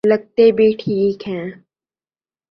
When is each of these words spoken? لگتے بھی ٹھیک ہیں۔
لگتے 0.03 0.51
بھی 0.51 0.71
ٹھیک 0.79 1.27
ہیں۔ 1.27 1.45